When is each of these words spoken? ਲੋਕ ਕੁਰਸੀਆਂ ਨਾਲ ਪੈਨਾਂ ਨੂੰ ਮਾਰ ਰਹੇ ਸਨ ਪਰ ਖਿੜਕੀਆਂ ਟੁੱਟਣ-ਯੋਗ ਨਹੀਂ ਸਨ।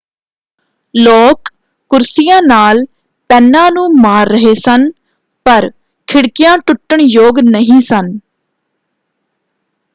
ਲੋਕ 0.93 1.49
ਕੁਰਸੀਆਂ 1.91 2.41
ਨਾਲ 2.41 2.83
ਪੈਨਾਂ 3.29 3.69
ਨੂੰ 3.71 3.85
ਮਾਰ 4.01 4.29
ਰਹੇ 4.29 4.53
ਸਨ 4.57 4.89
ਪਰ 5.45 5.69
ਖਿੜਕੀਆਂ 6.07 6.57
ਟੁੱਟਣ-ਯੋਗ 6.57 7.39
ਨਹੀਂ 7.45 7.79
ਸਨ। 7.83 8.11